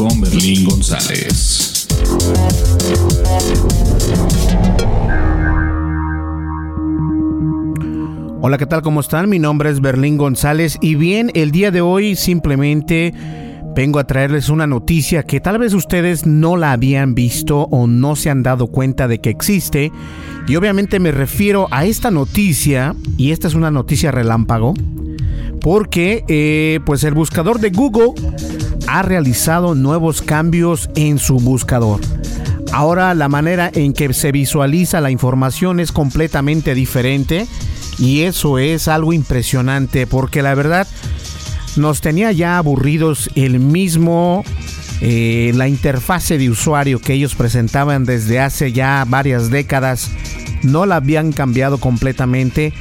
[0.00, 1.86] Con Berlín González.
[8.40, 8.80] Hola, ¿qué tal?
[8.80, 9.28] ¿Cómo están?
[9.28, 13.12] Mi nombre es Berlín González y bien, el día de hoy simplemente
[13.76, 18.16] vengo a traerles una noticia que tal vez ustedes no la habían visto o no
[18.16, 19.92] se han dado cuenta de que existe.
[20.48, 24.72] Y obviamente me refiero a esta noticia, y esta es una noticia relámpago,
[25.60, 28.14] porque eh, pues el buscador de Google
[28.86, 32.00] ha realizado nuevos cambios en su buscador.
[32.72, 37.46] Ahora la manera en que se visualiza la información es completamente diferente
[37.98, 40.86] y eso es algo impresionante porque la verdad
[41.76, 44.44] nos tenía ya aburridos el mismo
[45.00, 50.10] eh, la interfase de usuario que ellos presentaban desde hace ya varias décadas
[50.62, 52.72] no la habían cambiado completamente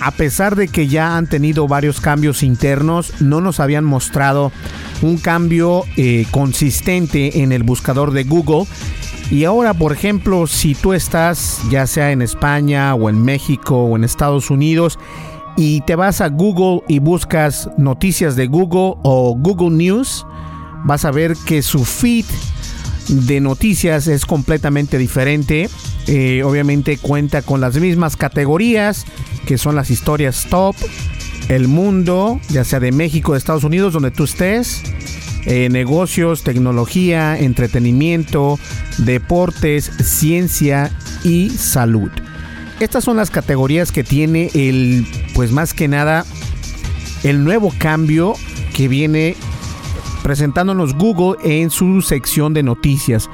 [0.00, 4.52] a pesar de que ya han tenido varios cambios internos no nos habían mostrado
[5.02, 8.66] un cambio eh, consistente en el buscador de Google
[9.30, 13.94] y ahora, por ejemplo, si tú estás ya sea en España o en México o
[13.94, 14.98] en Estados Unidos
[15.56, 20.24] y te vas a Google y buscas noticias de Google o Google News,
[20.84, 22.24] vas a ver que su feed
[23.08, 25.68] de noticias es completamente diferente.
[26.08, 29.04] Eh, obviamente cuenta con las mismas categorías
[29.46, 30.74] que son las historias top,
[31.48, 34.82] el mundo, ya sea de México, de Estados Unidos, donde tú estés
[35.44, 38.58] eh, negocios, tecnología, entretenimiento,
[38.98, 40.90] deportes, ciencia
[41.24, 42.10] y salud.
[42.80, 46.24] Estas son las categorías que tiene el, pues más que nada,
[47.22, 48.34] el nuevo cambio
[48.74, 49.36] que viene
[50.22, 53.30] presentándonos Google en su sección de noticias.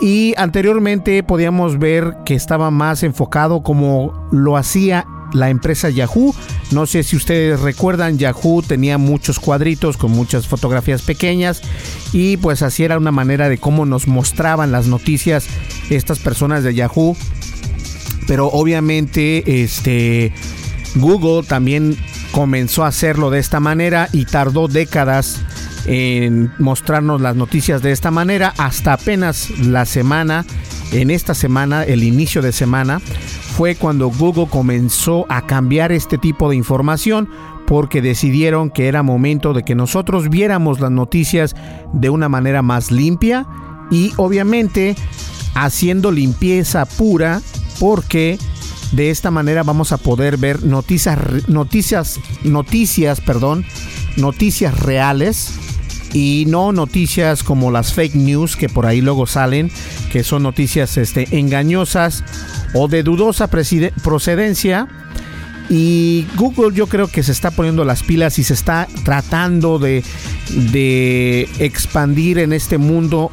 [0.00, 6.34] Y anteriormente podíamos ver que estaba más enfocado como lo hacía la empresa Yahoo.
[6.70, 11.62] No sé si ustedes recuerdan, Yahoo tenía muchos cuadritos con muchas fotografías pequeñas
[12.12, 15.46] y pues así era una manera de cómo nos mostraban las noticias
[15.90, 17.16] estas personas de Yahoo.
[18.26, 20.32] Pero obviamente este
[20.96, 21.96] Google también
[22.30, 25.40] comenzó a hacerlo de esta manera y tardó décadas
[25.88, 28.54] en mostrarnos las noticias de esta manera.
[28.58, 30.44] Hasta apenas la semana
[30.92, 36.48] en esta semana, el inicio de semana, fue cuando Google comenzó a cambiar este tipo
[36.48, 37.28] de información
[37.66, 41.54] porque decidieron que era momento de que nosotros viéramos las noticias
[41.92, 43.46] de una manera más limpia
[43.90, 44.96] y obviamente
[45.54, 47.42] haciendo limpieza pura
[47.80, 48.38] porque
[48.92, 51.18] de esta manera vamos a poder ver noticias
[51.48, 53.66] noticias noticias, perdón,
[54.16, 55.58] noticias reales
[56.12, 59.70] y no noticias como las fake news que por ahí luego salen,
[60.10, 62.24] que son noticias este, engañosas
[62.74, 64.88] o de dudosa procedencia.
[65.70, 70.02] Y Google yo creo que se está poniendo las pilas y se está tratando de,
[70.72, 73.30] de expandir en este mundo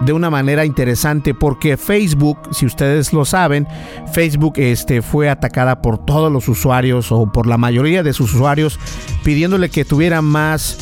[0.00, 3.66] de una manera interesante porque Facebook, si ustedes lo saben,
[4.12, 8.78] Facebook este, fue atacada por todos los usuarios o por la mayoría de sus usuarios
[9.22, 10.78] pidiéndole que tuviera más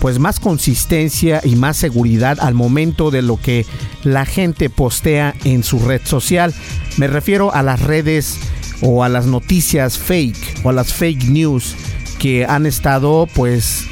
[0.00, 3.66] pues más consistencia y más seguridad al momento de lo que
[4.02, 6.54] la gente postea en su red social.
[6.96, 8.38] Me refiero a las redes
[8.82, 11.74] o a las noticias fake o a las fake news
[12.18, 13.86] que han estado pues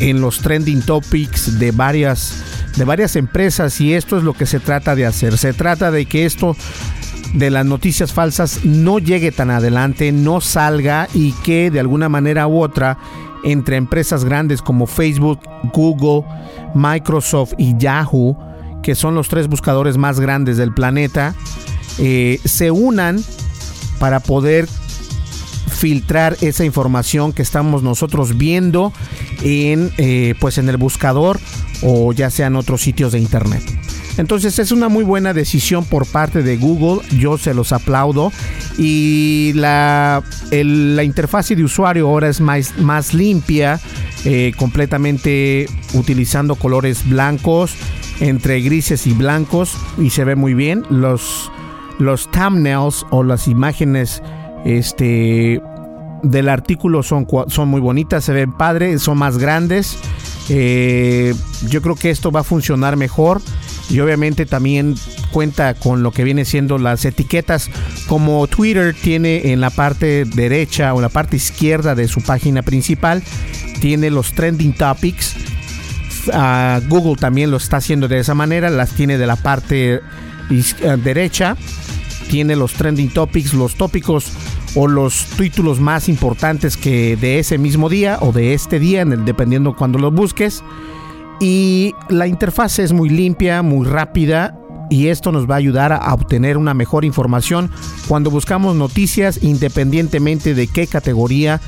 [0.00, 2.42] en los trending topics de varias
[2.76, 5.36] de varias empresas y esto es lo que se trata de hacer.
[5.36, 6.56] Se trata de que esto
[7.34, 12.46] de las noticias falsas no llegue tan adelante, no salga y que de alguna manera
[12.46, 12.98] u otra
[13.44, 15.40] entre empresas grandes como Facebook,
[15.72, 16.26] Google,
[16.74, 18.36] Microsoft y Yahoo,
[18.82, 21.34] que son los tres buscadores más grandes del planeta,
[21.98, 23.22] eh, se unan
[23.98, 24.66] para poder
[25.68, 28.92] filtrar esa información que estamos nosotros viendo
[29.42, 31.40] en eh, pues en el buscador
[31.82, 33.62] o ya sean otros sitios de internet.
[34.20, 38.30] Entonces es una muy buena decisión por parte de Google, yo se los aplaudo
[38.76, 43.80] y la, la interfase de usuario ahora es más, más limpia,
[44.26, 47.74] eh, completamente utilizando colores blancos,
[48.20, 50.84] entre grises y blancos y se ve muy bien.
[50.90, 51.50] Los,
[51.98, 54.22] los thumbnails o las imágenes
[54.66, 55.62] este,
[56.22, 59.96] del artículo son, son muy bonitas, se ven padres, son más grandes.
[60.50, 61.34] Eh,
[61.70, 63.40] yo creo que esto va a funcionar mejor
[63.90, 64.94] y obviamente también
[65.32, 67.70] cuenta con lo que viene siendo las etiquetas
[68.06, 72.62] como Twitter tiene en la parte derecha o en la parte izquierda de su página
[72.62, 73.22] principal
[73.80, 75.34] tiene los trending topics
[76.28, 80.00] uh, Google también lo está haciendo de esa manera las tiene de la parte
[80.50, 81.56] uh, derecha
[82.30, 84.32] tiene los trending topics los tópicos
[84.74, 89.74] o los títulos más importantes que de ese mismo día o de este día, dependiendo
[89.74, 90.62] cuando los busques.
[91.40, 94.56] Y la interfaz es muy limpia, muy rápida
[94.90, 97.70] y esto nos va a ayudar a obtener una mejor información
[98.08, 101.60] cuando buscamos noticias independientemente de qué categoría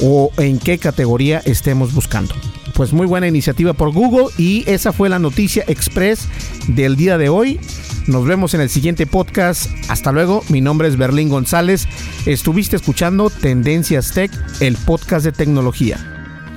[0.00, 2.34] o en qué categoría estemos buscando.
[2.74, 6.28] Pues muy buena iniciativa por Google y esa fue la noticia express
[6.68, 7.58] del día de hoy.
[8.06, 9.70] Nos vemos en el siguiente podcast.
[9.88, 10.44] Hasta luego.
[10.50, 11.88] Mi nombre es Berlín González.
[12.26, 14.30] Estuviste escuchando Tendencias Tech,
[14.60, 15.98] el podcast de tecnología.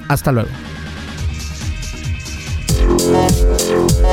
[0.09, 0.49] Hasta luego.